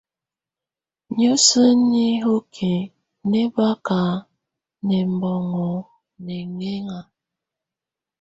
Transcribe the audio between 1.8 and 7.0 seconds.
nihoki nɛ́ baka nɛbɔ́ŋɔ nɛŋɛŋá.